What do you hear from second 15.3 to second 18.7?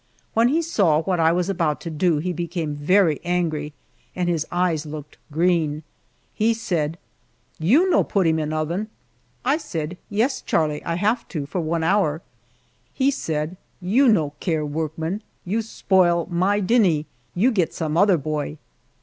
you sploil my dee nee, you get some other boy."